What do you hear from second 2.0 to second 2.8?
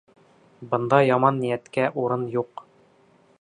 урын юҡ.